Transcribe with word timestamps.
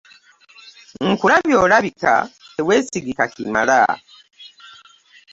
Nkulabye 1.09 1.55
olabika 1.63 2.13
teweesigika 2.53 3.23
kimala. 3.33 3.81